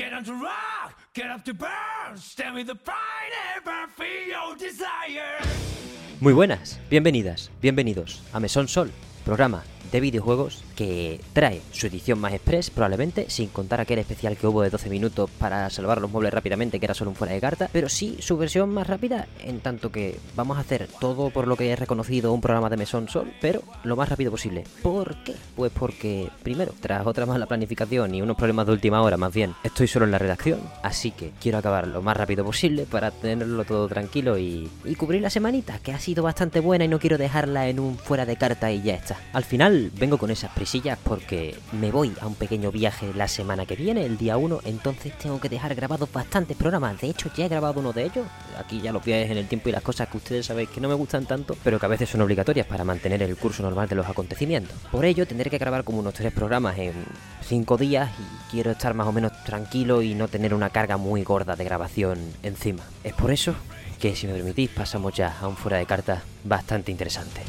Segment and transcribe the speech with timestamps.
[0.00, 4.56] Get on to rock, get up to burn, stand with the pride and for your
[4.56, 5.36] desire.
[6.20, 8.90] Muy buenas, bienvenidas, bienvenidos a Mesón Sol,
[9.26, 14.46] programa de videojuegos que trae su edición más express, probablemente, sin contar aquel especial que
[14.46, 17.40] hubo de 12 minutos para salvar los muebles rápidamente, que era solo un fuera de
[17.40, 21.46] carta, pero sí su versión más rápida, en tanto que vamos a hacer todo por
[21.46, 24.64] lo que he reconocido un programa de Mesón Sol, pero lo más rápido posible.
[24.82, 25.34] ¿Por qué?
[25.56, 29.54] Pues porque, primero, tras otra mala planificación y unos problemas de última hora, más bien,
[29.64, 33.64] estoy solo en la redacción, así que quiero acabar lo más rápido posible para tenerlo
[33.64, 37.18] todo tranquilo y, y cubrir la semanita, que ha sido bastante buena y no quiero
[37.18, 39.16] dejarla en un fuera de carta y ya está.
[39.32, 43.64] Al final, vengo con esas prisillas porque me voy a un pequeño viaje la semana
[43.64, 47.00] que viene, el día 1, entonces tengo que dejar grabados bastantes programas.
[47.00, 48.26] De hecho, ya he grabado uno de ellos.
[48.58, 50.88] Aquí ya los viajes en el tiempo y las cosas que ustedes sabéis que no
[50.88, 53.94] me gustan tanto, pero que a veces son obligatorias para mantener el curso normal de
[53.94, 54.76] los acontecimientos.
[54.90, 56.92] Por ello, tendré que grabar como unos tres programas en
[57.42, 61.24] cinco días y quiero estar más o menos tranquilo y no tener una carga muy
[61.24, 62.82] gorda de grabación encima.
[63.04, 63.54] Es por eso
[64.00, 67.42] que, si me permitís, pasamos ya a un fuera de carta bastante interesante.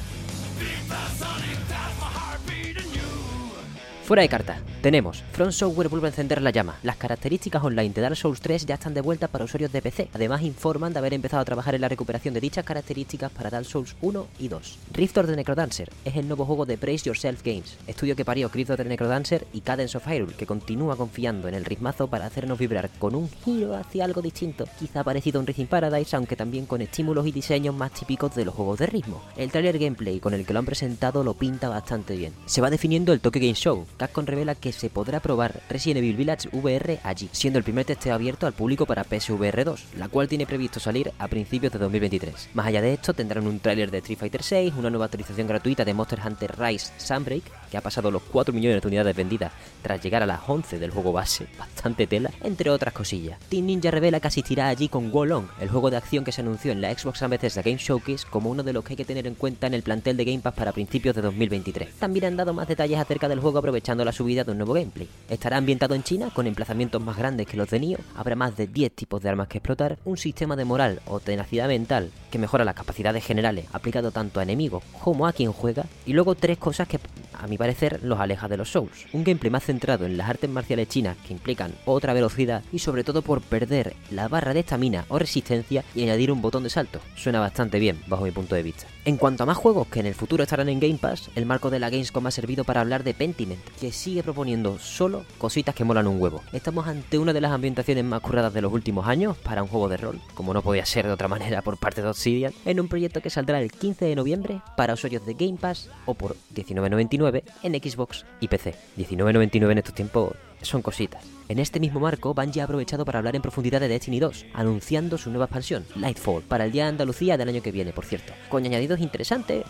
[4.03, 6.75] Fuera de carta, tenemos Front Software vuelve a encender la llama.
[6.83, 10.09] Las características online de Dark Souls 3 ya están de vuelta para usuarios de PC.
[10.13, 13.65] Además, informan de haber empezado a trabajar en la recuperación de dichas características para Dark
[13.65, 14.79] Souls 1 y 2.
[14.93, 18.49] Rift of the Necrodancer es el nuevo juego de Brace Yourself Games, estudio que parió
[18.49, 22.25] Rift of the Necrodancer y Cadence of Hyrule, que continúa confiando en el ritmazo para
[22.25, 26.35] hacernos vibrar con un giro hacia algo distinto, quizá parecido a un Rhythm Paradise, aunque
[26.35, 29.21] también con estímulos y diseños más típicos de los juegos de ritmo.
[29.37, 32.33] El trailer gameplay con el que lo han presentado lo pinta bastante bien.
[32.47, 33.85] Se va definiendo el Tokyo Game Show.
[34.01, 38.15] Capcom revela que se podrá probar Resident Evil Village VR allí, siendo el primer testeo
[38.15, 42.49] abierto al público para PSVR 2, la cual tiene previsto salir a principios de 2023.
[42.55, 45.85] Más allá de esto, tendrán un tráiler de Street Fighter 6, una nueva actualización gratuita
[45.85, 50.03] de Monster Hunter Rise Sunbreak, que ha pasado los 4 millones de unidades vendidas tras
[50.03, 53.39] llegar a las 11 del juego base, bastante tela, entre otras cosillas.
[53.49, 56.71] Team Ninja revela que asistirá allí con Wolong, el juego de acción que se anunció
[56.71, 59.25] en la Xbox and Bethesda Game Showcase como uno de los que hay que tener
[59.25, 61.95] en cuenta en el plantel de Game Pass para principios de 2023.
[61.95, 65.07] También han dado más detalles acerca del juego aprovechando la subida de un nuevo gameplay.
[65.29, 68.67] Estará ambientado en China con emplazamientos más grandes que los de Nioh, habrá más de
[68.67, 72.65] 10 tipos de armas que explotar, un sistema de moral o tenacidad mental que mejora
[72.65, 76.87] las capacidades generales aplicado tanto a enemigos como a quien juega, y luego tres cosas
[76.87, 76.99] que
[77.33, 79.05] a mi parecer los aleja de los Souls.
[79.13, 83.03] Un gameplay más centrado en las artes marciales chinas que implican otra velocidad y sobre
[83.03, 86.99] todo por perder la barra de estamina o resistencia y añadir un botón de salto.
[87.15, 88.87] Suena bastante bien bajo mi punto de vista.
[89.05, 91.69] En cuanto a más juegos que en el futuro estarán en Game Pass, el marco
[91.69, 95.83] de la Gamescom ha servido para hablar de Pentiment, que sigue proponiendo solo cositas que
[95.83, 96.41] molan un huevo.
[96.53, 99.87] Estamos ante una de las ambientaciones más curradas de los últimos años para un juego
[99.87, 102.87] de rol, como no podía ser de otra manera por parte de Obsidian, en un
[102.87, 107.43] proyecto que saldrá el 15 de noviembre para usuarios de Game Pass o por 19.99
[107.63, 108.75] en Xbox y PC.
[108.97, 111.23] 19.99 en estos tiempos son cositas.
[111.49, 115.17] En este mismo marco, Bungie ha aprovechado para hablar en profundidad de Destiny 2, anunciando
[115.17, 118.33] su nueva expansión, Lightfall, para el día de Andalucía del año que viene, por cierto,
[118.49, 119.63] con añadidos interesantes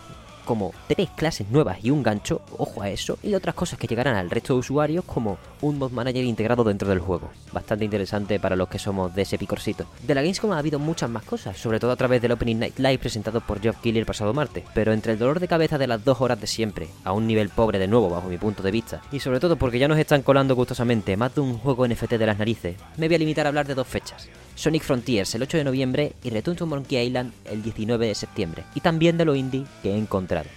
[0.44, 4.16] como tres clases nuevas y un gancho, ojo a eso, y otras cosas que llegarán
[4.16, 7.30] al resto de usuarios como un mod manager integrado dentro del juego.
[7.52, 9.86] Bastante interesante para los que somos de ese picorcito.
[10.02, 12.78] De la Gamescom ha habido muchas más cosas, sobre todo a través del Opening Night
[12.78, 15.86] Live presentado por Geoff Keighley el pasado martes, pero entre el dolor de cabeza de
[15.86, 18.70] las dos horas de siempre, a un nivel pobre de nuevo bajo mi punto de
[18.70, 22.12] vista, y sobre todo porque ya nos están colando gustosamente más de un juego NFT
[22.12, 24.28] de las narices, me voy a limitar a hablar de dos fechas.
[24.54, 28.64] Sonic Frontiers el 8 de noviembre y Return to Monkey Island el 19 de septiembre.
[28.74, 29.96] Y también de lo indie que he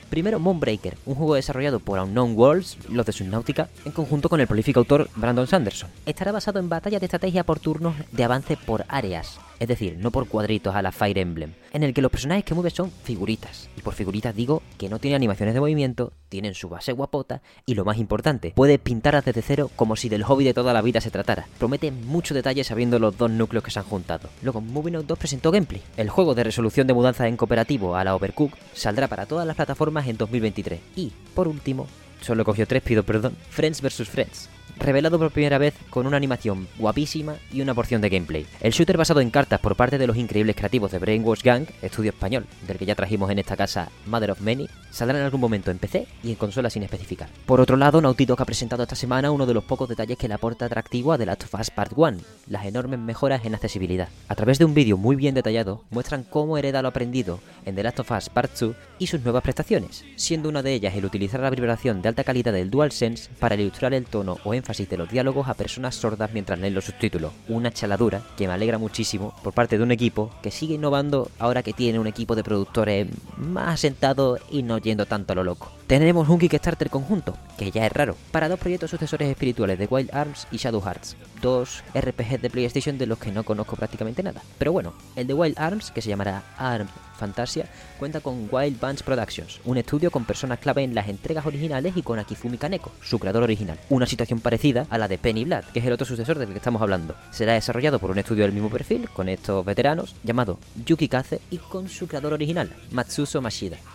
[0.09, 4.47] Primero Moonbreaker, un juego desarrollado por Unknown Worlds, los de Subnautica, en conjunto con el
[4.47, 5.89] prolífico autor Brandon Sanderson.
[6.05, 10.11] Estará basado en batallas de estrategia por turnos de avance por áreas, es decir, no
[10.11, 13.69] por cuadritos a la Fire Emblem, en el que los personajes que mueves son figuritas.
[13.77, 17.75] Y por figuritas digo que no tienen animaciones de movimiento, tienen su base guapota y
[17.75, 21.01] lo más importante, puedes pintarlas desde cero como si del hobby de toda la vida
[21.01, 21.47] se tratara.
[21.57, 24.29] Promete mucho detalle sabiendo los dos núcleos que se han juntado.
[24.41, 25.81] Luego, Moving Out 2 presentó gameplay.
[25.97, 29.55] El juego de resolución de mudanza en cooperativo a la Overcook saldrá para todas las
[29.55, 30.79] plataformas en 2023.
[30.95, 31.87] Y, por último,
[32.21, 34.09] solo cogió tres, pido perdón, Friends vs.
[34.09, 38.45] Friends revelado por primera vez con una animación guapísima y una porción de gameplay.
[38.61, 42.11] El shooter basado en cartas por parte de los increíbles creativos de Brainwash Gang, estudio
[42.11, 45.71] español, del que ya trajimos en esta casa Mother of Many, saldrá en algún momento
[45.71, 47.29] en PC y en consola sin especificar.
[47.45, 50.27] Por otro lado, Naughty Dog ha presentado esta semana uno de los pocos detalles que
[50.27, 52.17] le aporta atractivo a The Last of Us Part 1,
[52.47, 54.09] las enormes mejoras en accesibilidad.
[54.27, 57.83] A través de un vídeo muy bien detallado, muestran cómo hereda lo aprendido en The
[57.83, 61.39] Last of Us Part 2 y sus nuevas prestaciones, siendo una de ellas el utilizar
[61.39, 65.09] la vibración de alta calidad del DualSense para ilustrar el tono o énfasis de los
[65.09, 67.31] diálogos a personas sordas mientras leen los subtítulos.
[67.47, 71.61] Una chaladura que me alegra muchísimo por parte de un equipo que sigue innovando ahora
[71.61, 75.71] que tiene un equipo de productores más asentado y no yendo tanto a lo loco.
[75.87, 80.13] tenemos un Kickstarter conjunto, que ya es raro, para dos proyectos sucesores espirituales de Wild
[80.13, 84.41] Arms y Shadow Hearts, dos RPGs de PlayStation de los que no conozco prácticamente nada.
[84.57, 89.03] Pero bueno, el de Wild Arms, que se llamará Arms Fantasia, cuenta con Wild Bands
[89.03, 93.19] Productions, un estudio con personas clave en las entregas originales y con Akifumi Kaneko, su
[93.19, 93.79] creador original.
[93.89, 96.57] Una situación parecida a la de Penny Blood, que es el otro sucesor del que
[96.57, 97.15] estamos hablando.
[97.31, 101.57] Será desarrollado por un estudio del mismo perfil, con estos veteranos, llamado Yuki Kaze y
[101.57, 102.69] con su creador original,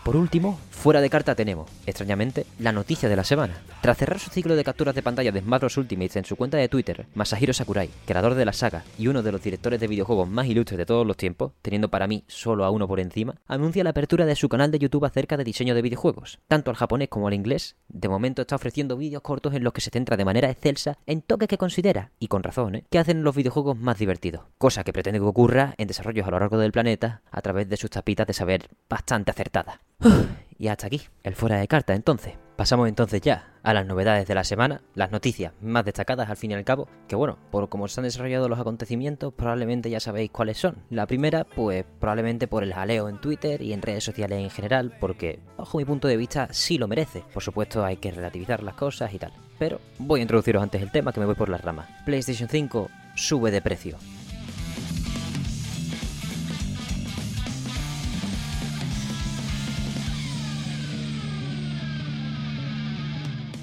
[0.04, 3.62] Por último, fuera de carta tenemos, extrañamente, la noticia de la semana.
[3.80, 5.76] Tras cerrar su ciclo de capturas de pantalla de Smash Bros.
[5.76, 9.32] Ultimate en su cuenta de Twitter, Masahiro Sakurai, creador de la saga y uno de
[9.32, 12.70] los directores de videojuegos más ilustres de todos los tiempos, teniendo para mí solo a
[12.70, 15.82] uno por encima, anuncia la apertura de su canal de YouTube acerca de diseño de
[15.82, 16.38] videojuegos.
[16.48, 19.80] Tanto al japonés como al inglés, de momento está ofreciendo vídeos cortos en los que
[19.80, 22.84] se centra de manera excelsa en toques que considera, y con razón, ¿eh?
[22.90, 24.42] que hacen los videojuegos más divertidos.
[24.58, 27.76] Cosa que pretende que ocurra en desarrollos a lo largo del planeta a través de
[27.76, 29.78] sus tapitas de saber bastante acertadas.
[30.58, 32.34] Y hasta aquí, el fuera de carta entonces.
[32.56, 36.50] Pasamos entonces ya a las novedades de la semana, las noticias más destacadas al fin
[36.50, 40.30] y al cabo, que bueno, por cómo se han desarrollado los acontecimientos, probablemente ya sabéis
[40.30, 40.76] cuáles son.
[40.90, 44.94] La primera, pues probablemente por el jaleo en Twitter y en redes sociales en general,
[45.00, 47.24] porque bajo mi punto de vista sí lo merece.
[47.32, 49.32] Por supuesto hay que relativizar las cosas y tal.
[49.58, 51.88] Pero voy a introduciros antes el tema que me voy por las ramas.
[52.04, 53.96] PlayStation 5 sube de precio.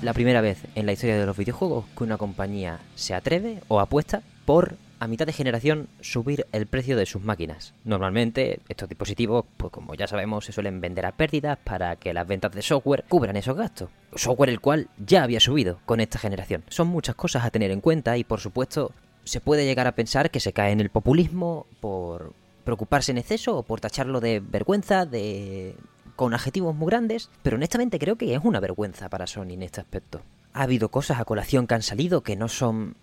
[0.02, 3.80] La primera vez en la historia de los videojuegos que una compañía se atreve o
[3.80, 7.74] apuesta por a mitad de generación subir el precio de sus máquinas.
[7.84, 12.28] Normalmente estos dispositivos, pues como ya sabemos, se suelen vender a pérdidas para que las
[12.28, 13.90] ventas de software cubran esos gastos.
[14.16, 16.64] Software el cual ya había subido con esta generación.
[16.70, 18.92] Son muchas cosas a tener en cuenta y por supuesto
[19.24, 22.34] se puede llegar a pensar que se cae en el populismo por
[22.64, 25.76] preocuparse en exceso o por tacharlo de vergüenza, de
[26.18, 29.80] con adjetivos muy grandes, pero honestamente creo que es una vergüenza para Sony en este
[29.80, 30.22] aspecto.
[30.52, 32.98] Ha habido cosas a colación que han salido que no son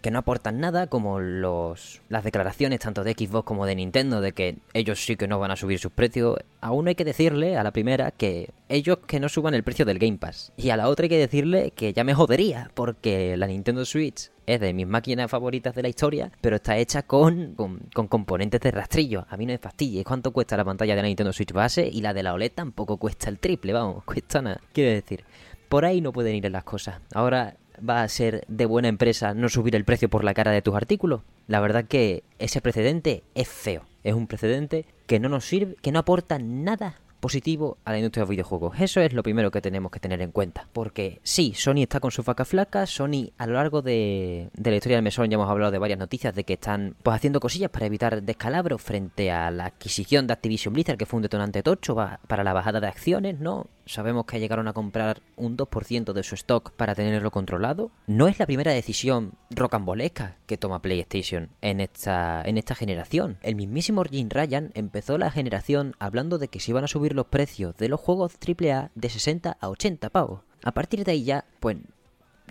[0.00, 4.32] que no aportan nada, como los, las declaraciones tanto de Xbox como de Nintendo de
[4.32, 6.38] que ellos sí que no van a subir sus precios.
[6.60, 9.98] Aún hay que decirle a la primera que ellos que no suban el precio del
[9.98, 10.52] Game Pass.
[10.56, 14.30] Y a la otra hay que decirle que ya me jodería, porque la Nintendo Switch
[14.46, 18.70] es de mis máquinas favoritas de la historia, pero está hecha con, con, componentes de
[18.70, 19.26] rastrillo.
[19.28, 20.02] A mí no me fastidia.
[20.02, 21.86] ¿Cuánto cuesta la pantalla de la Nintendo Switch base?
[21.86, 24.60] Y la de la OLED tampoco cuesta el triple, vamos, cuesta nada.
[24.72, 25.24] Quiero decir,
[25.68, 27.00] por ahí no pueden ir las cosas.
[27.14, 30.62] Ahora va a ser de buena empresa no subir el precio por la cara de
[30.62, 31.22] tus artículos.
[31.46, 33.86] La verdad que ese precedente es feo.
[34.02, 38.24] Es un precedente que no nos sirve, que no aporta nada positivo a la industria
[38.24, 38.78] de videojuegos.
[38.80, 40.66] Eso es lo primero que tenemos que tener en cuenta.
[40.72, 44.96] Porque sí, Sony está con su faca flaca, Sony a lo largo de, la historia
[44.96, 47.86] del mesón ya hemos hablado de varias noticias de que están pues haciendo cosillas para
[47.86, 51.94] evitar descalabros frente a la adquisición de Activision Blizzard que fue un detonante tocho
[52.26, 53.68] para la bajada de acciones, ¿no?
[53.86, 57.90] Sabemos que llegaron a comprar un 2% de su stock para tenerlo controlado.
[58.06, 63.38] No es la primera decisión rocambolesca que toma PlayStation en esta, en esta generación.
[63.42, 67.26] El mismísimo Jim Ryan empezó la generación hablando de que se iban a subir los
[67.26, 70.40] precios de los juegos AAA de 60 a 80 pavos.
[70.62, 71.76] A partir de ahí ya, pues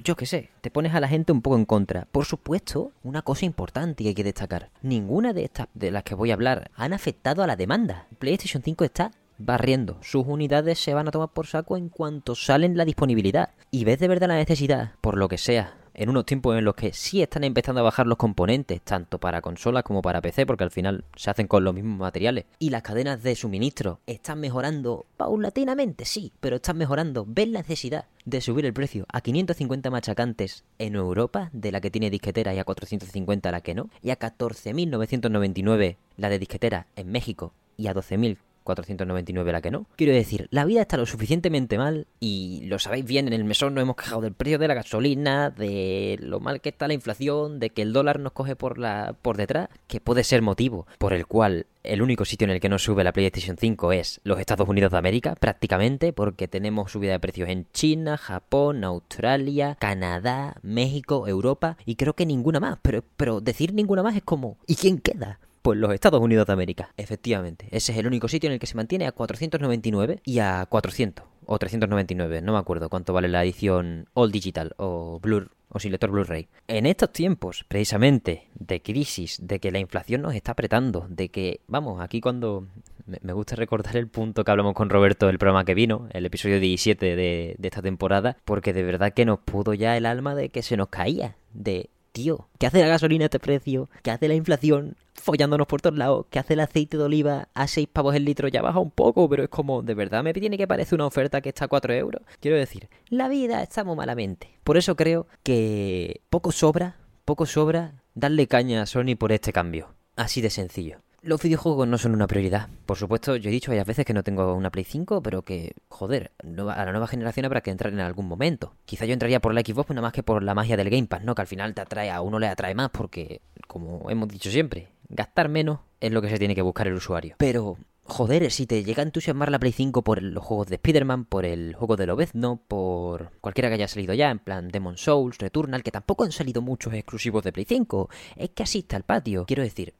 [0.04, 2.08] yo qué sé, te pones a la gente un poco en contra.
[2.12, 4.70] Por supuesto, una cosa importante que hay que destacar.
[4.82, 8.08] Ninguna de estas de las que voy a hablar han afectado a la demanda.
[8.20, 9.98] PlayStation 5 está barriendo.
[10.02, 13.50] Sus unidades se van a tomar por saco en cuanto salen la disponibilidad.
[13.70, 16.76] Y ves de verdad la necesidad, por lo que sea, en unos tiempos en los
[16.76, 20.64] que sí están empezando a bajar los componentes, tanto para consolas como para PC, porque
[20.64, 25.06] al final se hacen con los mismos materiales, y las cadenas de suministro están mejorando
[25.18, 27.26] paulatinamente, sí, pero están mejorando.
[27.28, 31.92] ¿Ves la necesidad de subir el precio a 550 machacantes en Europa, de la que
[31.92, 37.12] tiene disquetera, y a 450 la que no, y a 14.999 la de disquetera en
[37.12, 39.88] México, y a 12.000 499 la que no.
[39.96, 43.74] Quiero decir, la vida está lo suficientemente mal y lo sabéis bien, en el mesón
[43.74, 47.60] nos hemos quejado del precio de la gasolina, de lo mal que está la inflación,
[47.60, 51.14] de que el dólar nos coge por la por detrás, que puede ser motivo por
[51.14, 54.40] el cual el único sitio en el que no sube la PlayStation 5 es los
[54.40, 60.56] Estados Unidos de América, prácticamente, porque tenemos subida de precios en China, Japón, Australia, Canadá,
[60.62, 64.76] México, Europa y creo que ninguna más, pero pero decir ninguna más es como ¿y
[64.76, 65.40] quién queda?
[65.62, 67.68] Pues los Estados Unidos de América, efectivamente.
[67.72, 71.26] Ese es el único sitio en el que se mantiene a 499 y a 400
[71.46, 75.92] o 399, no me acuerdo cuánto vale la edición All Digital o Blur o sin
[75.92, 76.48] lector Blu-ray.
[76.68, 81.62] En estos tiempos, precisamente, de crisis, de que la inflación nos está apretando, de que,
[81.68, 82.68] vamos, aquí cuando
[83.06, 86.60] me gusta recordar el punto que hablamos con Roberto del programa que vino, el episodio
[86.60, 90.50] 17 de, de esta temporada, porque de verdad que nos pudo ya el alma de
[90.50, 93.90] que se nos caía, de tío, ¿qué hace la gasolina a este precio?
[94.04, 94.96] ¿Qué hace la inflación?
[95.14, 96.26] Follándonos por todos lados.
[96.30, 98.48] ¿Qué hace el aceite de oliva a 6 pavos el litro?
[98.48, 101.42] Ya baja un poco, pero es como, ¿de verdad me tiene que parecer una oferta
[101.42, 102.22] que está a 4 euros?
[102.40, 104.58] Quiero decir, la vida está muy malamente.
[104.64, 109.94] Por eso creo que poco sobra, poco sobra darle caña a Sony por este cambio.
[110.16, 111.00] Así de sencillo.
[111.24, 112.68] Los videojuegos no son una prioridad.
[112.88, 115.76] Por supuesto, yo he dicho varias veces que no tengo una Play 5, pero que,
[115.88, 118.74] joder, a la nueva generación habrá que entrar en algún momento.
[118.86, 121.06] Quizá yo entraría por la Xbox, pues nada más que por la magia del Game
[121.06, 121.36] Pass, ¿no?
[121.36, 124.88] Que al final te atrae, a uno le atrae más, porque, como hemos dicho siempre,
[125.10, 127.36] gastar menos es lo que se tiene que buscar el usuario.
[127.38, 131.26] Pero, joder, si te llega a entusiasmar la Play 5 por los juegos de Spider-Man,
[131.26, 135.38] por el juego de Lobezno, por cualquiera que haya salido ya, en plan Demon Souls,
[135.38, 139.04] Returnal, que tampoco han salido muchos exclusivos de Play 5, es que así está el
[139.04, 139.46] patio.
[139.46, 139.94] Quiero decir,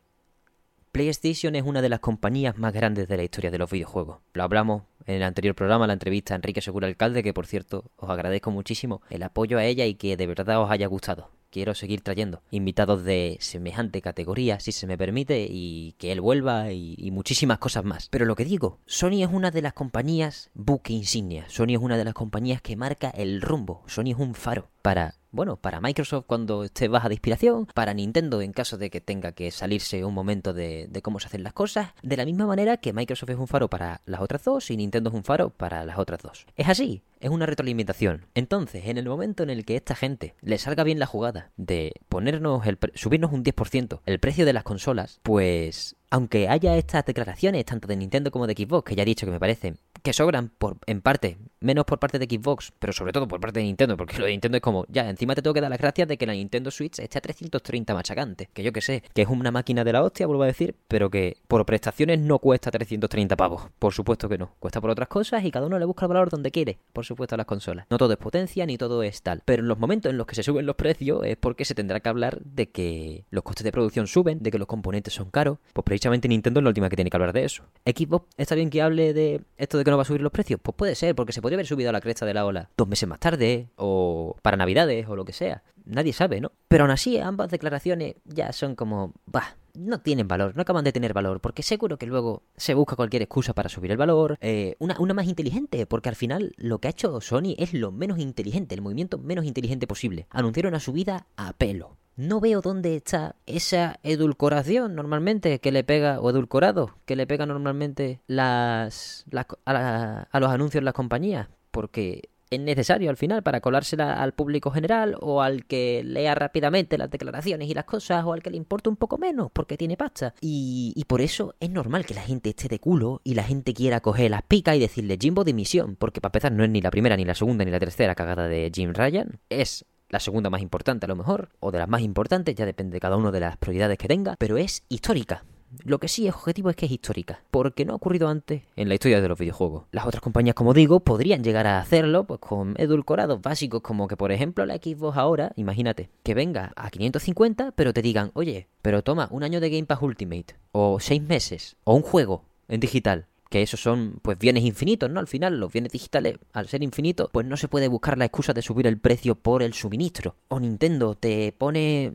[0.92, 4.18] PlayStation es una de las compañías más grandes de la historia de los videojuegos.
[4.34, 7.92] Lo hablamos en el anterior programa, la entrevista a Enrique Segura Alcalde, que por cierto
[7.96, 11.30] os agradezco muchísimo el apoyo a ella y que de verdad os haya gustado.
[11.50, 16.74] Quiero seguir trayendo invitados de semejante categoría, si se me permite, y que él vuelva
[16.74, 18.10] y, muchísimas cosas más.
[18.10, 21.46] Pero lo que digo, Sony es una de las compañías buque insignia.
[21.48, 23.84] Sony es una de las compañías que marca el rumbo.
[23.88, 28.42] Sony es un faro para bueno, para Microsoft cuando esté baja de inspiración, para Nintendo
[28.42, 31.92] en caso de que tenga que salirse un momento de, cómo se hacen las cosas,
[32.04, 35.10] de la misma manera que Microsoft es un faro para las otras dos y Nintendo
[35.10, 36.46] es un faro para las otras dos.
[36.58, 38.26] Es así, es una retroalimentación.
[38.36, 41.94] Entonces, en el momento en el que esta gente le salga bien la jugada de
[42.10, 47.64] ponernos el subirnos un 10% el precio de las consolas, pues aunque haya estas declaraciones
[47.64, 50.50] tanto de Nintendo como de Xbox, que ya he dicho que me parecen que sobran
[50.58, 53.96] por, en parte, menos por parte de Xbox, pero sobre todo por parte de Nintendo,
[53.96, 56.18] porque lo de Nintendo es como, ya, encima te tengo que dar las gracias de
[56.18, 59.52] que la Nintendo Switch esté a 330 machacante, que yo que sé, que es una
[59.52, 63.70] máquina de la hostia, vuelvo a decir, pero que por prestaciones no cuesta 330 pavos,
[63.80, 66.30] por supuesto que no, cuesta por otras cosas y cada uno le busca el valor
[66.30, 67.86] donde quiere, por supuesto a las consolas.
[67.90, 70.36] No todo es potencia ni todo es tal, pero en los momentos en los que
[70.36, 73.72] se suben los precios es porque se tendrá que hablar de que los costes de
[73.72, 76.96] producción suben, de que los componentes son caros, pues precisamente Nintendo es la última que
[76.96, 77.64] tiene que hablar de eso.
[77.86, 80.60] Xbox está bien que hable de esto de que no va a subir los precios?
[80.62, 82.88] Pues puede ser, porque se podría haber subido a la cresta de la ola dos
[82.88, 85.64] meses más tarde, o para Navidades, o lo que sea.
[85.84, 86.54] Nadie sabe, ¿no?
[86.70, 90.92] Pero aún así, ambas declaraciones ya son como, bah, no tienen valor, no acaban de
[90.92, 94.76] tener valor, porque seguro que luego se busca cualquier excusa para subir el valor, eh,
[94.80, 98.20] una, una, más inteligente, porque al final lo que ha hecho Sony es lo menos
[98.20, 100.28] inteligente, el movimiento menos inteligente posible.
[100.30, 106.20] Anunciaron una subida a pelo no veo dónde está esa edulcoración normalmente que le pega,
[106.20, 109.26] o edulcorado, que le pega normalmente las,
[109.66, 114.34] a, a, los anuncios de las compañías, porque es necesario al final para colársela al
[114.34, 118.52] público general o al que lea rápidamente las declaraciones y las cosas o al que
[118.52, 120.36] le importa un poco menos porque tiene pasta.
[120.42, 123.74] Y, y por eso es normal que la gente esté de culo y la gente
[123.74, 126.92] quiera coger las picas y decirle Jimbo dimisión, porque para empezar no es ni la
[126.92, 130.62] primera, ni la segunda, ni la tercera cagada de Jim Ryan, es la segunda más
[130.62, 133.40] importante a lo mejor, o de las más importantes, ya depende de cada uno de
[133.40, 135.46] las prioridades que tenga, pero es histórica.
[135.84, 138.90] Lo que sí es objetivo es que es histórica, porque no ha ocurrido antes en
[138.90, 139.86] la historia de los videojuegos.
[139.92, 144.18] Las otras compañías, como digo, podrían llegar a hacerlo pues con edulcorados básicos como que,
[144.18, 149.04] por ejemplo, la Xbox ahora, imagínate, que venga a 550, pero te digan, oye, pero
[149.04, 153.28] toma un año de Game Pass Ultimate, o seis meses, o un juego en digital,
[153.52, 155.20] que esos son pues bienes infinitos, ¿no?
[155.20, 158.54] Al final los bienes digitales, al ser infinitos, pues no se puede buscar la excusa
[158.54, 160.38] de subir el precio por el suministro.
[160.48, 162.14] O Nintendo te pone,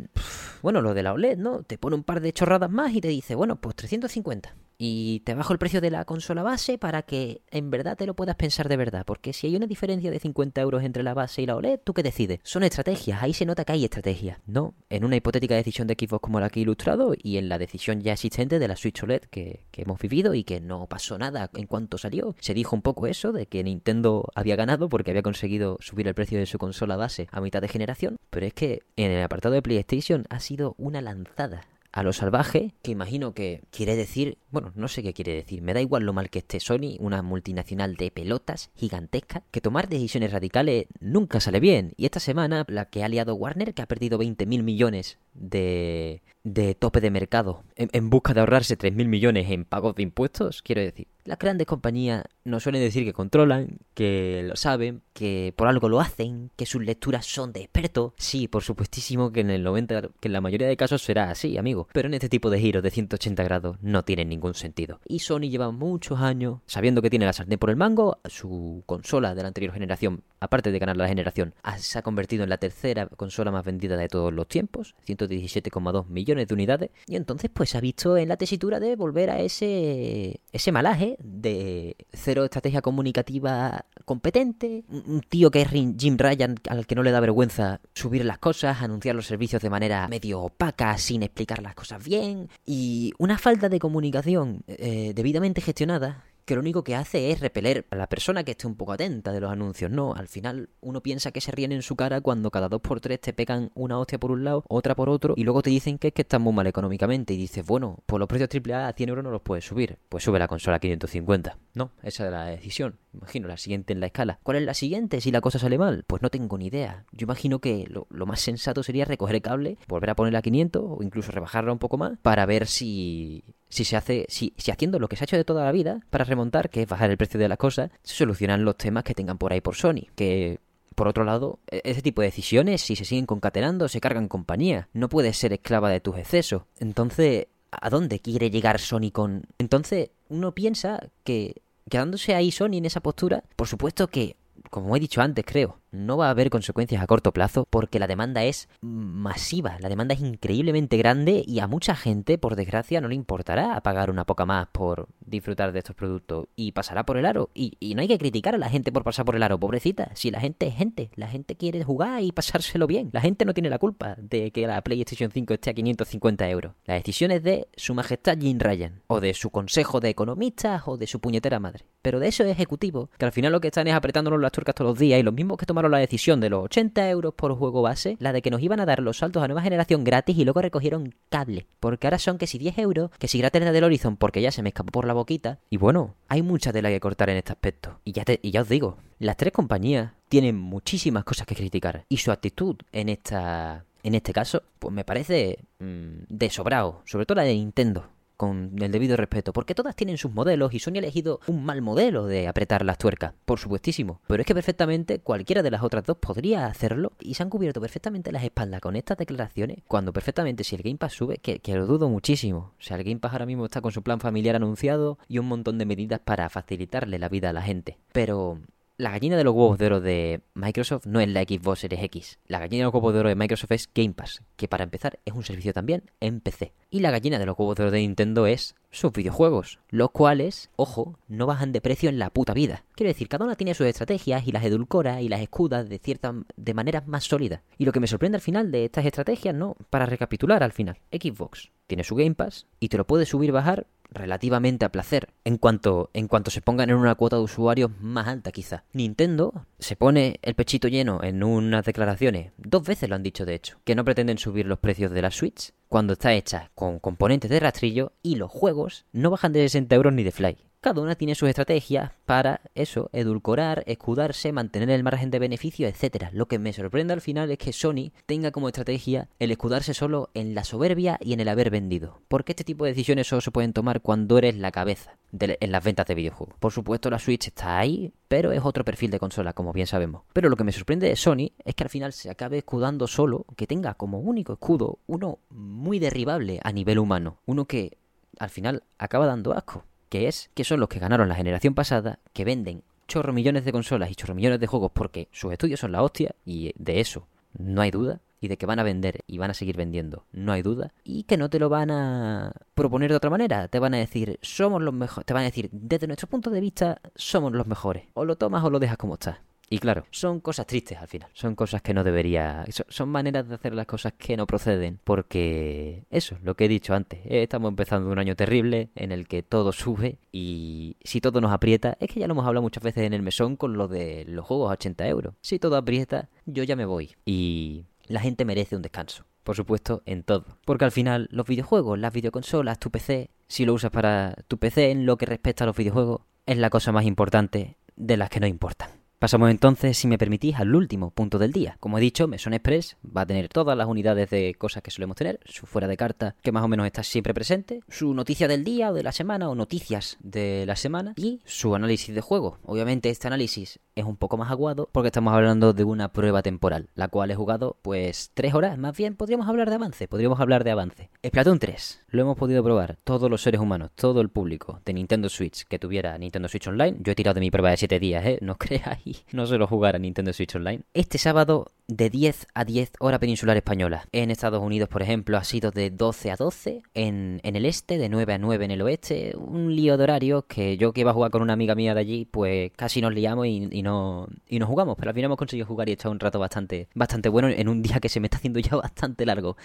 [0.62, 1.62] bueno, lo de la OLED, ¿no?
[1.62, 5.34] Te pone un par de chorradas más y te dice, bueno, pues 350 y te
[5.34, 8.68] bajo el precio de la consola base para que en verdad te lo puedas pensar
[8.68, 9.04] de verdad.
[9.06, 11.94] Porque si hay una diferencia de 50 euros entre la base y la OLED, ¿tú
[11.94, 12.40] qué decides?
[12.42, 14.74] Son estrategias, ahí se nota que hay estrategias, ¿no?
[14.90, 18.00] En una hipotética decisión de Xbox como la que he ilustrado y en la decisión
[18.00, 21.50] ya existente de la Switch OLED que, que hemos vivido y que no pasó nada
[21.54, 22.34] en cuanto salió.
[22.40, 26.14] Se dijo un poco eso, de que Nintendo había ganado porque había conseguido subir el
[26.14, 29.54] precio de su consola base a mitad de generación, pero es que en el apartado
[29.54, 31.62] de PlayStation ha sido una lanzada
[31.96, 35.72] a lo salvaje, que imagino que quiere decir, bueno, no sé qué quiere decir, me
[35.72, 40.30] da igual lo mal que esté Sony, una multinacional de pelotas gigantesca, que tomar decisiones
[40.30, 41.94] radicales nunca sale bien.
[41.96, 46.22] Y esta semana la que ha liado Warner, que ha perdido 20 mil millones de,
[46.44, 50.62] de tope de mercado en, busca de ahorrarse 3 mil millones en pagos de impuestos,
[50.62, 55.66] quiero decir, las grandes compañías nos suelen decir que controlan, que lo saben, que por
[55.66, 58.12] algo lo hacen, que sus lecturas son de expertos.
[58.16, 61.58] Sí, por supuestísimo que en el 90, que en la mayoría de casos será así,
[61.58, 61.88] amigo.
[61.92, 65.00] Pero en este tipo de giros de 180 grados no tienen ningún sentido.
[65.04, 69.34] Y Sony lleva muchos años sabiendo que tiene la sartén por el mango, su consola
[69.34, 73.06] de la anterior generación, aparte de ganar la generación, se ha convertido en la tercera
[73.08, 74.94] consola más vendida de todos los tiempos,
[75.28, 78.96] de 17,2 millones de unidades y entonces pues se ha visto en la tesitura de
[78.96, 86.16] volver a ese ese malaje de cero estrategia comunicativa competente, un tío que es Jim
[86.16, 90.08] Ryan al que no le da vergüenza subir las cosas, anunciar los servicios de manera
[90.08, 96.24] medio opaca sin explicar las cosas bien y una falta de comunicación eh, debidamente gestionada
[96.46, 99.32] que lo único que hace es repeler a la persona que esté un poco atenta
[99.32, 99.90] de los anuncios.
[99.90, 103.00] No, al final uno piensa que se ríen en su cara cuando cada dos por
[103.00, 105.98] tres te pegan una hostia por un lado, otra por otro, y luego te dicen
[105.98, 107.34] que es que están muy mal económicamente.
[107.34, 109.98] Y dices, bueno, por los precios AAA a 100 euros no los puedes subir.
[110.08, 111.58] Pues sube la consola a 550.
[111.74, 112.96] No, esa es la decisión.
[113.16, 114.38] Imagino la siguiente en la escala.
[114.42, 116.04] ¿Cuál es la siguiente si la cosa sale mal?
[116.06, 117.04] Pues no tengo ni idea.
[117.12, 120.82] Yo imagino que lo, más sensato sería recoger el cable, volver a ponerla a 500
[120.86, 124.98] o incluso rebajarla un poco más para ver si si se hace, si, si haciendo
[124.98, 127.16] lo que se ha hecho de toda la vida para remontar, que es bajar el
[127.16, 130.60] precio de las cosas, se solucionan los temas que tengan por ahí por Sony, que
[130.96, 134.88] por otro lado, e-, ese tipo de decisiones, si se siguen concatenando, se cargan compañía.
[134.92, 136.62] No puedes ser esclava de tus excesos.
[136.80, 139.44] Entonces, ¿a dónde quiere llegar Sony con...?
[139.58, 144.36] Entonces, uno piensa que quedándose ahí Sony en esa postura, por supuesto que,
[144.70, 148.06] como he dicho antes, creo, no va a haber consecuencias a corto plazo porque la
[148.06, 153.08] demanda es masiva, la demanda es increíblemente grande y a mucha gente, por desgracia, no
[153.08, 157.26] le importará pagar una poca más por disfrutar de estos productos y pasará por el
[157.26, 157.50] aro.
[157.54, 160.10] Y, no hay que criticar a la gente por pasar por el aro, pobrecita.
[160.14, 163.08] Si la gente es gente, la gente quiere jugar y pasárselo bien.
[163.12, 166.72] La gente no tiene la culpa de que la PlayStation 5 esté a 550 euros.
[166.84, 170.96] La decisión es de su majestad Jim Ryan, o de su consejo de economistas, o
[170.98, 171.84] de su puñetera madre.
[172.02, 174.90] Pero de esos ejecutivos, que al final lo que están es apretándonos las tuercas todos
[174.90, 178.16] los días y los mismos que la decisión de los 80 euros por juego base,
[178.20, 180.62] la de que nos iban a dar los saltos a nueva generación gratis y luego
[180.62, 181.66] recogieron cable.
[181.80, 184.62] Porque ahora son que si 10 euros, que si gratis del Horizon porque ya se
[184.62, 185.58] me escapó por la boquita.
[185.70, 188.00] Y bueno, hay mucha tela que cortar en este aspecto.
[188.04, 192.04] Y ya, ya os digo, las tres compañías tienen muchísimas cosas que criticar.
[192.08, 193.84] Y su actitud en esta...
[194.02, 198.72] En este caso, pues me parece mm, de sobrado, sobre todo la de Nintendo con
[198.80, 202.26] el debido respeto, porque todas tienen sus modelos y Sony ha elegido un mal modelo
[202.26, 204.20] de apretar las tuercas, por supuestísimo.
[204.26, 207.80] Pero es que perfectamente cualquiera de las otras dos podría hacerlo y se han cubierto
[207.80, 211.74] perfectamente las espaldas con estas declaraciones, cuando perfectamente si el Game Pass sube, que, que
[211.74, 212.72] lo dudo muchísimo.
[212.78, 215.46] O sea, el Game Pass ahora mismo está con su plan familiar anunciado y un
[215.46, 217.98] montón de medidas para facilitarle la vida a la gente.
[218.12, 218.60] Pero
[218.98, 222.38] la gallina de los huevos de oro de Microsoft no es la Xbox Series X.
[222.46, 225.18] La gallina de los huevos de oro de Microsoft es Game Pass, que para empezar
[225.26, 226.72] es un servicio también en PC.
[226.90, 230.70] Y la gallina de los huevos de oro de Nintendo es sus videojuegos, los cuales,
[230.76, 232.84] ojo, no bajan de precio en la puta vida.
[232.94, 236.34] Quiero decir, cada una tiene sus estrategias y las edulcora y las escudas de cierta
[236.56, 237.60] de maneras más sólidas.
[237.76, 240.98] Y lo que me sorprende al final de estas estrategias, no, para recapitular al final,
[241.12, 245.58] Xbox tiene su Game Pass y te lo puedes subir bajar relativamente a placer en
[245.58, 248.84] cuanto, en cuanto se pongan en una cuota de usuarios más alta quizá.
[248.92, 253.54] Nintendo se pone el pechito lleno en unas declaraciones, dos veces lo han dicho de
[253.54, 257.50] hecho, que no pretenden subir los precios de la Switch cuando está hecha con componentes
[257.50, 260.56] de rastrillo y los juegos no bajan de 60 euros ni de fly.
[260.86, 266.28] Cada una tiene sus estrategias para eso, edulcorar, escudarse, mantener el margen de beneficio, etc.
[266.30, 270.30] Lo que me sorprende al final es que Sony tenga como estrategia el escudarse solo
[270.34, 272.20] en la soberbia y en el haber vendido.
[272.28, 275.82] Porque este tipo de decisiones solo se pueden tomar cuando eres la cabeza en las
[275.82, 276.54] ventas de videojuegos.
[276.60, 280.22] Por supuesto la Switch está ahí, pero es otro perfil de consola, como bien sabemos.
[280.32, 283.44] Pero lo que me sorprende de Sony es que al final se acabe escudando solo,
[283.56, 287.40] que tenga como único escudo uno muy derribable a nivel humano.
[287.44, 287.98] Uno que
[288.38, 292.18] al final acaba dando asco que es que son los que ganaron la generación pasada,
[292.32, 295.92] que venden chorro millones de consolas y chorro millones de juegos porque sus estudios son
[295.92, 299.38] la hostia, y de eso no hay duda, y de que van a vender y
[299.38, 303.10] van a seguir vendiendo, no hay duda, y que no te lo van a proponer
[303.10, 306.06] de otra manera, te van a decir, somos los mejores, te van a decir, desde
[306.06, 309.42] nuestro punto de vista, somos los mejores, o lo tomas o lo dejas como está.
[309.68, 311.28] Y claro, son cosas tristes al final.
[311.32, 312.64] Son cosas que no debería.
[312.88, 315.00] Son maneras de hacer las cosas que no proceden.
[315.02, 317.20] Porque eso, lo que he dicho antes.
[317.24, 320.18] Eh, estamos empezando un año terrible en el que todo sube.
[320.30, 323.22] Y si todo nos aprieta, es que ya lo hemos hablado muchas veces en el
[323.22, 325.34] mesón con lo de los juegos a 80 euros.
[325.40, 327.16] Si todo aprieta, yo ya me voy.
[327.24, 329.24] Y la gente merece un descanso.
[329.42, 330.44] Por supuesto, en todo.
[330.64, 334.90] Porque al final, los videojuegos, las videoconsolas, tu PC, si lo usas para tu PC
[334.90, 338.40] en lo que respecta a los videojuegos, es la cosa más importante de las que
[338.40, 338.95] no importan.
[339.18, 341.78] Pasamos entonces, si me permitís, al último punto del día.
[341.80, 345.16] Como he dicho, Meson Express va a tener todas las unidades de cosas que solemos
[345.16, 348.62] tener, su fuera de carta que más o menos está siempre presente, su noticia del
[348.62, 352.58] día o de la semana o noticias de la semana y su análisis de juego.
[352.62, 356.90] Obviamente este análisis es un poco más aguado porque estamos hablando de una prueba temporal,
[356.94, 360.62] la cual he jugado pues tres horas, más bien podríamos hablar de avance, podríamos hablar
[360.62, 361.10] de avance.
[361.26, 365.30] Splatoon 3, lo hemos podido probar todos los seres humanos, todo el público de Nintendo
[365.30, 368.26] Switch que tuviera Nintendo Switch Online, yo he tirado de mi prueba de 7 días,
[368.26, 368.38] ¿eh?
[368.42, 370.82] No creáis no suelo jugar a Nintendo Switch Online.
[370.94, 374.06] Este sábado de 10 a 10 hora peninsular española.
[374.12, 377.98] En Estados Unidos, por ejemplo, ha sido de 12 a 12, en, en, el este,
[377.98, 379.34] de 9 a 9 en el oeste.
[379.36, 382.00] Un lío de horarios que yo que iba a jugar con una amiga mía de
[382.00, 384.96] allí, pues casi nos liamos y, y no, y no jugamos.
[384.96, 387.82] Pero al final hemos conseguido jugar y echar un rato bastante, bastante bueno en un
[387.82, 389.56] día que se me está haciendo ya bastante largo.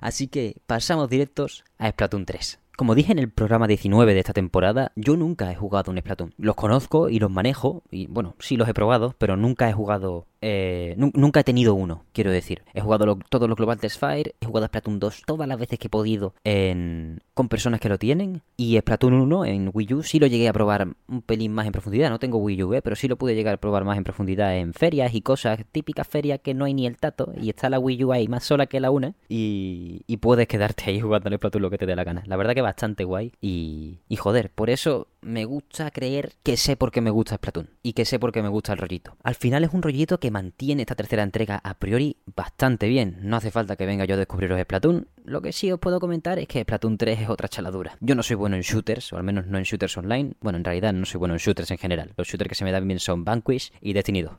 [0.00, 2.58] Así que pasamos directos a Splatoon 3.
[2.76, 6.34] Como dije en el programa 19 de esta temporada, yo nunca he jugado un Splatoon.
[6.36, 10.26] Los conozco y los manejo, y bueno, sí los he probado, pero nunca he jugado
[10.40, 12.62] eh, nunca he tenido uno, quiero decir.
[12.74, 15.78] He jugado todos los Global Test Fire, he jugado a Splatoon 2 todas las veces
[15.78, 18.42] que he podido en, con personas que lo tienen.
[18.56, 21.72] Y Splatoon 1 en Wii U sí lo llegué a probar un pelín más en
[21.72, 22.10] profundidad.
[22.10, 24.56] No tengo Wii U, eh, pero sí lo pude llegar a probar más en profundidad
[24.56, 27.32] en ferias y cosas, típicas ferias que no hay ni el tato.
[27.40, 29.14] Y está la Wii U ahí más sola que la una.
[29.28, 32.22] Y, y puedes quedarte ahí jugando en Splatoon lo que te dé la gana.
[32.26, 33.32] La verdad que bastante guay.
[33.40, 37.70] Y, y joder, por eso me gusta creer que sé por qué me gusta Splatoon.
[37.82, 39.16] Y que sé por qué me gusta el rollito.
[39.22, 43.18] Al final es un rollito que mantiene esta tercera entrega a priori bastante bien.
[43.22, 45.08] No hace falta que venga yo a descubriros Splatoon.
[45.26, 47.96] Lo que sí os puedo comentar es que Splatoon 3 es otra chaladura.
[47.98, 50.34] Yo no soy bueno en shooters, o al menos no en shooters online.
[50.40, 52.12] Bueno, en realidad no soy bueno en shooters en general.
[52.16, 54.32] Los shooters que se me dan bien son Vanquish y Destiny 2.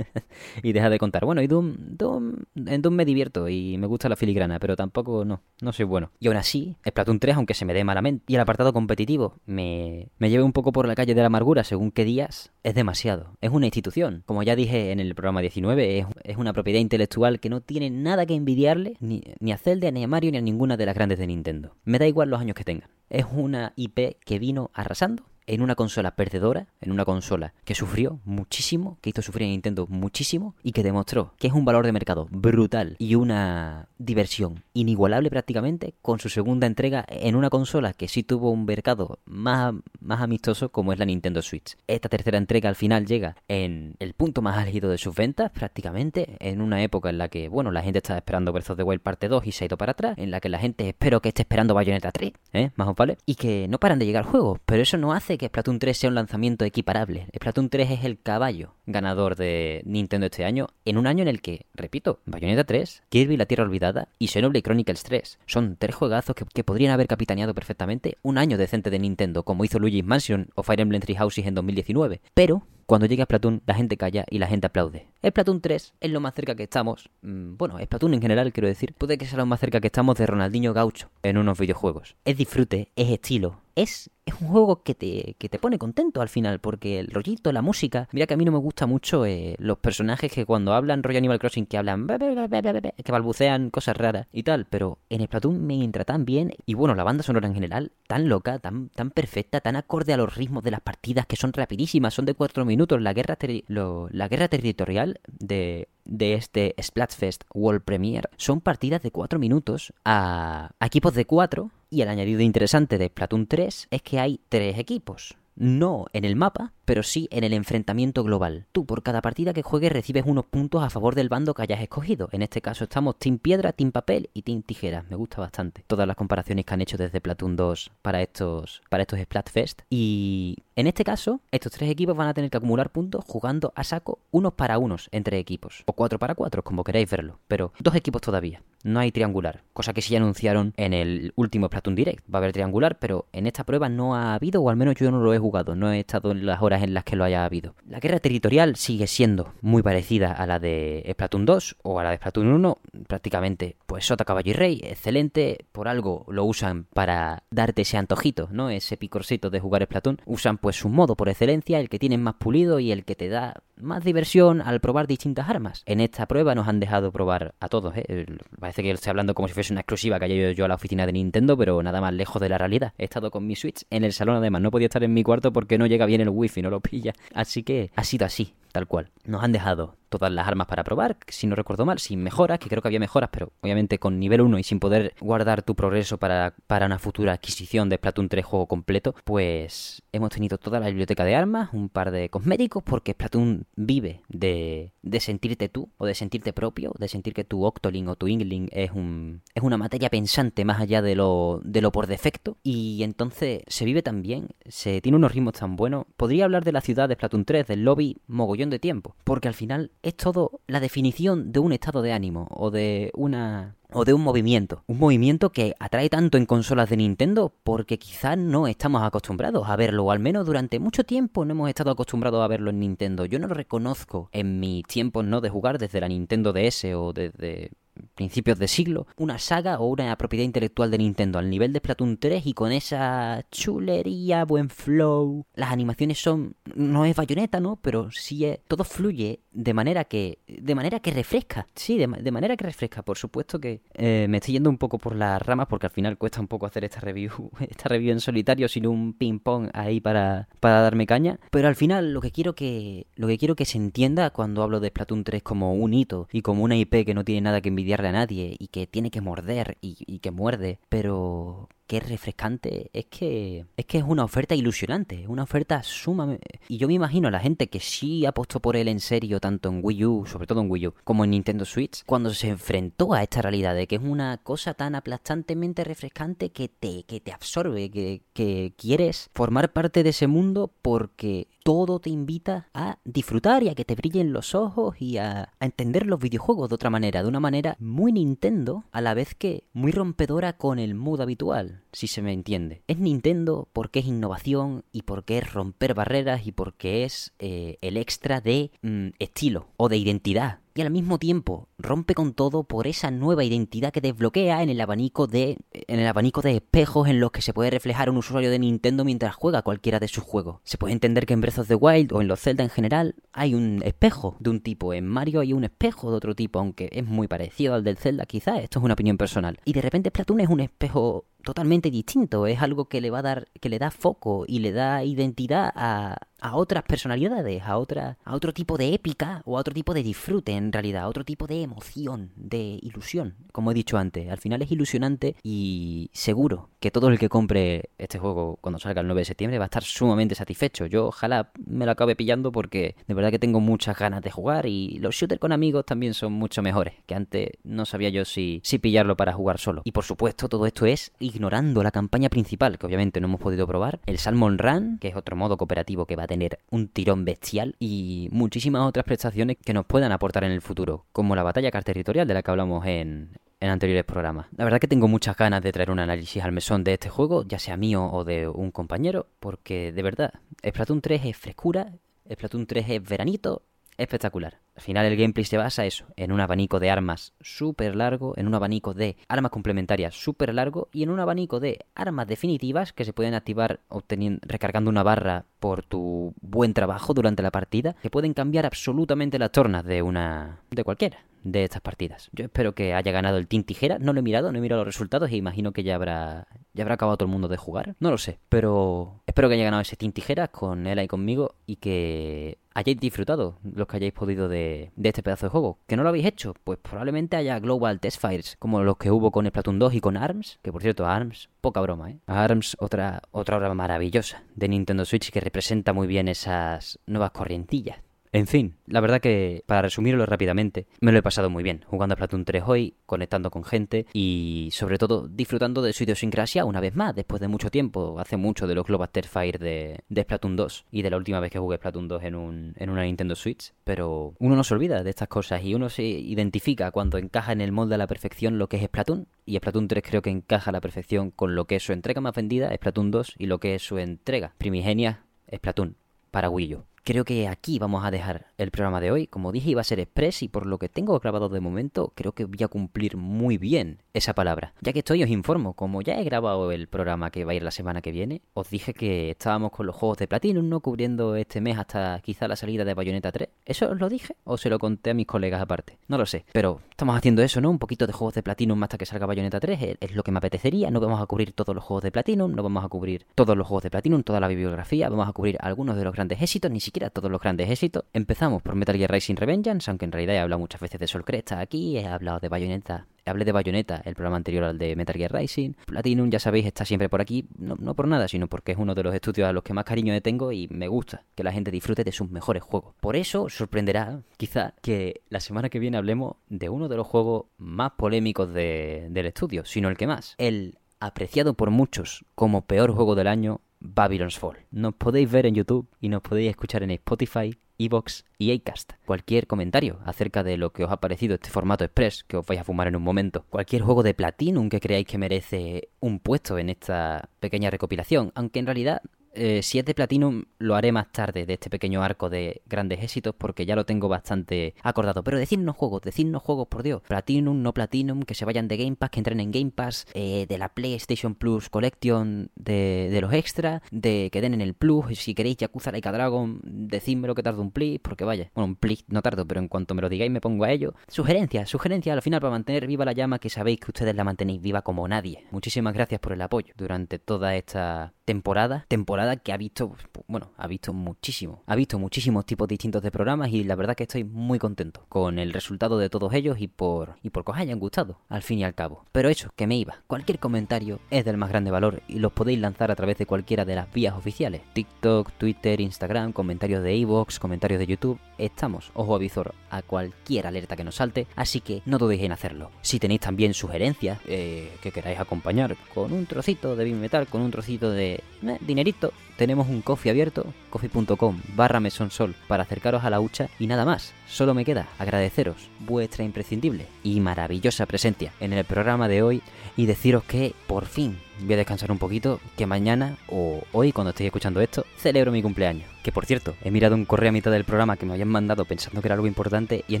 [0.62, 1.26] y deja de contar.
[1.26, 5.26] Bueno, y Doom, Doom, en Doom me divierto y me gusta la filigrana, pero tampoco
[5.26, 6.12] no, no soy bueno.
[6.18, 10.08] Y aún así, Splatoon 3, aunque se me dé malamente, y el apartado competitivo me,
[10.16, 13.36] me lleve un poco por la calle de la amargura según qué días, es demasiado.
[13.42, 14.22] Es una institución.
[14.24, 18.24] Como ya dije en el programa 19, es, una propiedad intelectual que no tiene nada
[18.24, 21.18] que envidiarle ni, ni a Zelda, ni a Mario, ni a ninguna de las grandes
[21.18, 21.76] de Nintendo.
[21.84, 22.90] Me da igual los años que tengan.
[23.10, 28.20] Es una IP que vino arrasando en una consola perdedora, en una consola que sufrió
[28.24, 31.92] muchísimo, que hizo sufrir a Nintendo muchísimo y que demostró que es un valor de
[31.92, 38.08] mercado brutal y una diversión inigualable prácticamente con su segunda entrega en una consola que
[38.08, 41.76] sí tuvo un mercado más, más amistoso como es la Nintendo Switch.
[41.86, 46.36] Esta tercera entrega al final llega en el punto más álgido de sus ventas prácticamente,
[46.40, 49.00] en una época en la que, bueno, la gente estaba esperando Breath of the Wild
[49.00, 51.30] parte 2 y se ha ido para atrás, en la que la gente espero que
[51.30, 52.70] esté esperando Bayonetta 3, ¿eh?
[52.76, 53.16] Más o vale.
[53.24, 56.08] Y que no paran de llegar juegos, pero eso no hace que Splatoon 3 sea
[56.10, 57.28] un lanzamiento equiparable.
[57.34, 61.40] Splatoon 3 es el caballo ganador de Nintendo este año, en un año en el
[61.40, 66.34] que, repito, Bayonetta 3, Kirby la Tierra Olvidada y Xenoblade Chronicles 3 son tres juegazos
[66.34, 70.62] que, podrían haber capitaneado perfectamente un año decente de Nintendo, como hizo Luigi's Mansion o
[70.62, 72.20] Fire Emblem Three Houses en 2019.
[72.34, 75.08] Pero cuando llega Splatoon, la gente calla y la gente aplaude.
[75.22, 78.94] Splatoon 3 es lo más cerca que estamos, mmm, bueno, Splatoon en general quiero decir,
[78.94, 82.16] puede que sea lo más cerca que estamos de Ronaldinho Gaucho en unos videojuegos.
[82.24, 86.28] Es disfrute, es estilo, es, es un juego que te, que te pone contento al
[86.28, 89.54] final, porque el rollito, la música, mira que a mí no me gusta mucho eh,
[89.58, 94.42] los personajes que cuando hablan rollo Animal Crossing, que hablan, que balbucean cosas raras y
[94.42, 97.92] tal, pero en Splatoon me entra tan bien, y bueno, la banda sonora en general,
[98.08, 101.52] tan loca, tan, tan perfecta, tan acorde a los ritmos de las partidas que son
[101.52, 103.36] rapidísimas, son de 4 minutos, la guerra,
[103.66, 109.92] lo, la guerra territorial de, de este Splatfest World Premiere son partidas de 4 minutos
[110.04, 114.40] a, a equipos de 4 y el añadido interesante de Splatoon 3 es que hay
[114.48, 115.36] 3 equipos.
[115.56, 118.64] No en el mapa, pero sí en el enfrentamiento global.
[118.72, 121.82] Tú por cada partida que juegues recibes unos puntos a favor del bando que hayas
[121.82, 122.30] escogido.
[122.32, 125.04] En este caso estamos Team Piedra, Team Papel y Team Tijera.
[125.10, 129.02] Me gusta bastante todas las comparaciones que han hecho desde Platoon 2 para estos, para
[129.02, 129.82] estos Splatfest.
[129.90, 133.84] Y en este caso, estos tres equipos van a tener que acumular puntos jugando a
[133.84, 135.82] saco unos para unos entre equipos.
[135.84, 137.38] O cuatro para cuatro, como queráis verlo.
[137.48, 138.62] Pero dos equipos todavía.
[138.84, 139.64] No hay triangular.
[139.72, 142.24] Cosa que sí anunciaron en el último Splatoon Direct.
[142.32, 145.10] Va a haber triangular, pero en esta prueba no ha habido, o al menos yo
[145.10, 145.74] no lo he jugado.
[145.74, 147.74] No he estado en las horas en las que lo haya habido.
[147.86, 152.10] La guerra territorial sigue siendo muy parecida a la de Splatoon 2 o a la
[152.10, 152.78] de Splatoon 1.
[153.06, 154.80] Prácticamente, pues Sota, Caballo y Rey.
[154.84, 155.66] Excelente.
[155.72, 158.70] Por algo lo usan para darte ese antojito, ¿no?
[158.70, 160.20] Ese picorcito de jugar Splatoon.
[160.26, 163.28] Usan pues su modo por excelencia, el que tienes más pulido y el que te
[163.28, 165.82] da más diversión al probar distintas armas.
[165.86, 168.26] En esta prueba nos han dejado probar a todos, ¿eh?
[168.58, 170.74] Parece que estoy hablando como si fuese una exclusiva que haya ido yo a la
[170.74, 172.92] oficina de Nintendo, pero nada más lejos de la realidad.
[172.98, 175.52] He estado con mi Switch en el salón además, no podía estar en mi cuarto
[175.52, 177.12] porque no llega bien el wifi, no lo pilla.
[177.34, 179.10] Así que ha sido así, tal cual.
[179.24, 182.68] Nos han dejado todas las armas para probar, si no recuerdo mal, sin mejoras, que
[182.68, 186.18] creo que había mejoras, pero obviamente con nivel 1 y sin poder guardar tu progreso
[186.18, 190.88] para, para una futura adquisición de Splatoon 3 juego completo, pues hemos tenido toda la
[190.88, 196.06] biblioteca de armas, un par de cosméticos, porque Splatoon vive de, de sentirte tú, o
[196.06, 199.76] de sentirte propio, de sentir que tu Octoling o tu Ingling es, un, es una
[199.76, 204.22] materia pensante más allá de lo, de lo por defecto, y entonces se vive tan
[204.22, 206.06] bien, se tiene unos ritmos tan buenos.
[206.16, 209.14] Podría hablar de la ciudad de Splatoon 3, del lobby mogollón de tiempo.
[209.24, 213.76] Porque al final es todo la definición de un estado de ánimo o de una
[213.92, 214.84] o de un movimiento.
[214.86, 219.76] Un movimiento que atrae tanto en consolas de Nintendo porque quizás no estamos acostumbrados a
[219.76, 223.24] verlo, o al menos durante mucho tiempo no hemos estado acostumbrados a verlo en Nintendo.
[223.24, 227.12] Yo no lo reconozco en mis tiempos no de jugar desde la Nintendo DS o
[227.12, 227.70] desde
[228.14, 232.18] principios de siglo, una saga o una propiedad intelectual de Nintendo al nivel de Splatoon
[232.18, 235.46] 3 y con esa chulería, buen flow.
[235.54, 237.76] Las animaciones son no es bayoneta, ¿no?
[237.76, 241.66] Pero sí es todo fluye de manera que de manera que refresca.
[241.74, 243.02] Sí, de, manera que refresca.
[243.02, 246.18] Por supuesto que eh, me estoy yendo un poco por las ramas porque al final
[246.18, 250.00] cuesta un poco hacer esta review, esta review en solitario sin un ping pong ahí
[250.00, 253.64] para para darme caña, pero al final lo que quiero que lo que quiero que
[253.64, 257.14] se entienda cuando hablo de Splatoon 3 como un hito y como una IP que
[257.14, 260.30] no tiene nada que envidiar a nadie y que tiene que morder y, y que
[260.30, 266.60] muerde, pero qué refrescante, es que es que es una oferta ilusionante, una oferta sumamente...
[266.68, 269.80] Y yo me imagino la gente que sí apostó por él en serio, tanto en
[269.82, 273.22] Wii U, sobre todo en Wii U, como en Nintendo Switch, cuando se enfrentó a
[273.22, 277.90] esta realidad de que es una cosa tan aplastantemente refrescante que te, que te absorbe,
[277.90, 283.70] que, que quieres formar parte de ese mundo porque todo te invita a disfrutar y
[283.70, 287.22] a que te brillen los ojos y a, a, entender los videojuegos de otra manera,
[287.22, 291.77] de una manera muy Nintendo, a la vez que muy rompedora con el mood habitual
[291.92, 292.82] si se me entiende.
[292.86, 297.96] Es Nintendo porque es innovación y porque es romper barreras y porque es eh, el
[297.96, 302.86] extra de mm, estilo o de identidad y al mismo tiempo rompe con todo por
[302.86, 307.18] esa nueva identidad que desbloquea en el abanico de en el abanico de espejos en
[307.18, 310.60] los que se puede reflejar un usuario de Nintendo mientras juega cualquiera de sus juegos.
[310.62, 313.16] Se puede entender que en Breath of the Wild o en los Zelda en general
[313.32, 316.88] hay un espejo de un tipo, en Mario hay un espejo de otro tipo, aunque
[316.92, 319.58] es muy parecido al del Zelda, quizás esto es una opinión personal.
[319.64, 323.22] Y de repente Splatoon es un espejo totalmente distinto, es algo que le va a
[323.22, 328.18] dar que le da foco y le da identidad a, a otras personalidades, a otra,
[328.24, 331.24] a otro tipo de épica o a otro tipo de disfrute en realidad, a otro
[331.24, 334.30] tipo de emoción, de ilusión, como he dicho antes.
[334.30, 339.00] Al final es ilusionante y seguro que todo el que compre este juego cuando salga
[339.00, 340.86] el 9 de septiembre va a estar sumamente satisfecho.
[340.86, 344.66] Yo ojalá me lo acabe pillando porque de verdad que tengo muchas ganas de jugar
[344.66, 348.60] y los shooters con amigos también son mucho mejores, que antes no sabía yo si,
[348.64, 349.82] si pillarlo para jugar solo.
[349.84, 353.66] Y por supuesto todo esto es ignorando la campaña principal, que obviamente no hemos podido
[353.66, 357.74] probar, el Salmon Run, que es otro modo cooperativo que va tener un tirón bestial
[357.80, 362.28] y muchísimas otras prestaciones que nos puedan aportar en el futuro, como la batalla territorial
[362.28, 364.46] de la que hablamos en, en anteriores programas.
[364.56, 367.44] La verdad que tengo muchas ganas de traer un análisis al mesón de este juego,
[367.44, 370.32] ya sea mío o de un compañero, porque de verdad,
[370.64, 371.92] Splatoon 3 es frescura,
[372.30, 373.62] Splatoon 3 es veranito,
[373.98, 374.60] espectacular.
[374.76, 378.46] Al final el gameplay se basa eso, en un abanico de armas súper largo, en
[378.46, 383.04] un abanico de armas complementarias súper largo y en un abanico de armas definitivas que
[383.04, 388.10] se pueden activar obteniendo, recargando una barra por tu buen trabajo durante la partida, que
[388.10, 392.30] pueden cambiar absolutamente las tornas de una de cualquiera de estas partidas.
[392.32, 393.98] Yo espero que haya ganado el Team Tijera.
[393.98, 396.84] No lo he mirado, no he mirado los resultados y imagino que ya habrá ya
[396.84, 397.96] habrá acabado todo el mundo de jugar.
[397.98, 401.56] No lo sé, pero espero que haya ganado ese Team Tijeras con él y conmigo
[401.66, 405.78] y que hayáis disfrutado los que hayáis podido de, de, este pedazo de juego.
[405.88, 406.54] ¿Que no lo habéis hecho?
[406.62, 410.16] Pues probablemente haya Global Test Fires, como los que hubo con Splatoon 2 y con
[410.16, 412.18] ARMS, que por cierto, ARMS, poca broma, ¿eh?
[412.26, 417.98] ARMS, otra, otra obra maravillosa de Nintendo Switch que representa muy bien esas nuevas corrientillas
[418.32, 422.14] en fin, la verdad que, para resumirlo rápidamente, me lo he pasado muy bien jugando
[422.14, 426.80] a Splatoon 3 hoy, conectando con gente y sobre todo disfrutando de su idiosincrasia una
[426.80, 430.56] vez más, después de mucho tiempo, hace mucho de los Global Fire de, de Splatoon
[430.56, 433.34] 2 y de la última vez que jugué Splatoon 2 en, un, en una Nintendo
[433.34, 437.52] Switch, pero uno no se olvida de estas cosas y uno se identifica cuando encaja
[437.52, 440.30] en el molde a la perfección lo que es Splatoon y Splatoon 3 creo que
[440.30, 443.46] encaja a la perfección con lo que es su entrega más vendida, Splatoon 2 y
[443.46, 445.96] lo que es su entrega primigenia, Splatoon
[446.30, 446.84] para Wii U.
[447.08, 449.28] Creo que aquí vamos a dejar el programa de hoy.
[449.28, 452.32] Como dije, iba a ser express y por lo que tengo grabado de momento, creo
[452.32, 454.74] que voy a cumplir muy bien esa palabra.
[454.82, 457.62] Ya que estoy, os informo, como ya he grabado el programa que va a ir
[457.62, 460.80] la semana que viene, os dije que estábamos con los juegos de Platinum, ¿no?
[460.80, 463.48] Cubriendo este mes hasta quizá la salida de Bayonetta 3.
[463.64, 464.36] ¿Eso os lo dije?
[464.44, 465.96] ¿O se lo conté a mis colegas aparte?
[466.08, 466.44] No lo sé.
[466.52, 467.70] Pero estamos haciendo eso, ¿no?
[467.70, 469.96] Un poquito de juegos de Platinum hasta que salga Bayonetta 3.
[469.98, 470.90] Es lo que me apetecería.
[470.90, 473.66] No vamos a cubrir todos los juegos de Platinum, no vamos a cubrir todos los
[473.66, 475.08] juegos de Platinum, toda la bibliografía.
[475.08, 478.04] Vamos a cubrir algunos de los grandes éxitos, ni siquiera todos los grandes éxitos.
[478.12, 481.24] Empezamos por Metal Gear Rising Revengeance, aunque en realidad he hablado muchas veces de Sol
[481.24, 485.16] Cresta aquí, he hablado de Bayonetta hablé de Bayonetta, el programa anterior al de Metal
[485.16, 485.74] Gear Rising.
[485.86, 488.94] Platinum, ya sabéis, está siempre por aquí, no, no, por nada, sino porque es uno
[488.94, 491.52] de los estudios a los que más cariño le tengo y me gusta que la
[491.52, 492.94] gente disfrute de sus mejores juegos.
[493.00, 497.46] Por eso sorprenderá, quizá, que la semana que viene hablemos de uno de los juegos
[497.58, 500.34] más polémicos de, del estudio, sino el que más.
[500.38, 504.58] El apreciado por muchos como peor juego del año, Babylon's Fall.
[504.70, 508.92] Nos podéis ver en YouTube y nos podéis escuchar en Spotify Evox y Acast.
[509.06, 512.60] Cualquier comentario acerca de lo que os ha parecido este formato express que os vais
[512.60, 513.44] a fumar en un momento.
[513.48, 518.58] Cualquier juego de Platinum que creáis que merece un puesto en esta pequeña recopilación, aunque
[518.58, 519.02] en realidad
[519.34, 523.02] eh, si es de Platinum, lo haré más tarde de este pequeño arco de grandes
[523.02, 525.22] éxitos porque ya lo tengo bastante acordado.
[525.22, 527.02] Pero decidnos juegos, decidnos juegos, por Dios.
[527.06, 530.46] Platinum, no Platinum, que se vayan de Game Pass, que entren en Game Pass, eh,
[530.48, 535.18] de la PlayStation Plus Collection, de, los extras, de que den en el Plus.
[535.18, 538.76] Si queréis Yakuza Laika Dragon, decidme lo que tardo un please, porque vaya, bueno, un
[538.76, 540.94] please no tardo, pero en cuanto me lo digáis me pongo a ello.
[541.08, 544.60] Sugerencias, sugerencias al final para mantener viva la llama que sabéis que ustedes la mantenéis
[544.60, 545.44] viva como nadie.
[545.50, 550.66] Muchísimas gracias por el apoyo durante toda esta temporada, temporada que ha visto, bueno, ha
[550.66, 554.58] visto muchísimo, ha visto muchísimos tipos distintos de programas y la verdad que estoy muy
[554.58, 558.18] contento con el resultado de todos ellos y por y por que os hayan gustado,
[558.28, 559.06] al fin y al cabo.
[559.12, 560.02] Pero eso, que me iba.
[560.06, 563.64] Cualquier comentario es del más grande valor y los podéis lanzar a través de cualquiera
[563.64, 564.60] de las vías oficiales.
[564.74, 568.20] TikTok, Twitter, Instagram, comentarios de iVoox, comentarios de YouTube.
[568.36, 572.72] Estamos, ojo avisor, a cualquier alerta que nos salte, así que no dudéis en hacerlo.
[572.82, 577.50] Si tenéis también sugerencias eh, que queráis acompañar con un trocito de metal, con un
[577.50, 583.20] trocito de eh, dinerito, tenemos un coffee abierto, coffee.com barra mesonsol para acercaros a la
[583.20, 584.12] hucha y nada más.
[584.26, 589.42] Solo me queda agradeceros vuestra imprescindible y maravillosa presencia en el programa de hoy
[589.76, 594.10] y deciros que por fin voy a descansar un poquito, que mañana o hoy cuando
[594.10, 595.88] estéis escuchando esto celebro mi cumpleaños.
[596.02, 598.64] Que por cierto, he mirado un correo a mitad del programa que me habían mandado
[598.64, 600.00] pensando que era algo importante y es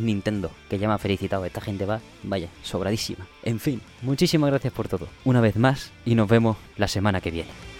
[0.00, 1.44] Nintendo, que ya me ha felicitado.
[1.44, 3.26] Esta gente va, vaya, sobradísima.
[3.44, 5.06] En fin, muchísimas gracias por todo.
[5.24, 7.77] Una vez más y nos vemos la semana que viene.